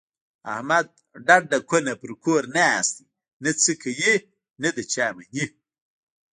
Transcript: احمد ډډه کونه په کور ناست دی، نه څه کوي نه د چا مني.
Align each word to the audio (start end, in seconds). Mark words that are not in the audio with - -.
احمد 0.53 0.85
ډډه 1.27 1.57
کونه 1.69 1.91
په 2.01 2.05
کور 2.23 2.41
ناست 2.57 2.93
دی، 2.97 3.05
نه 3.43 3.51
څه 3.61 3.71
کوي 3.81 4.13
نه 4.61 4.69
د 4.75 4.77
چا 4.93 5.07
مني. 5.15 5.45